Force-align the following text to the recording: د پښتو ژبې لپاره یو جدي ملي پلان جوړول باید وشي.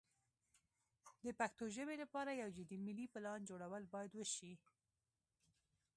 د 1.25 1.27
پښتو 1.39 1.63
ژبې 1.75 1.95
لپاره 2.03 2.31
یو 2.41 2.49
جدي 2.57 2.77
ملي 2.85 3.05
پلان 3.13 3.39
جوړول 3.49 3.83
باید 3.93 4.11
وشي. 4.15 4.53